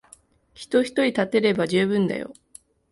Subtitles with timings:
[0.55, 2.33] 人ひとり立てれば充分だよ。